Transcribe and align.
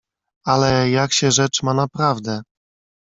"Ale, 0.45 0.89
jak 0.89 1.13
się 1.13 1.31
rzecz 1.31 1.63
ma 1.63 1.73
naprawdę?" 1.73 2.41